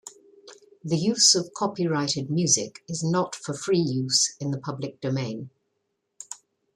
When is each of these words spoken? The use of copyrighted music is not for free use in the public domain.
The 0.83 0.97
use 0.97 1.35
of 1.35 1.53
copyrighted 1.55 2.31
music 2.31 2.83
is 2.87 3.03
not 3.03 3.35
for 3.35 3.53
free 3.53 3.77
use 3.77 4.35
in 4.39 4.49
the 4.49 4.57
public 4.57 4.99
domain. 4.99 5.51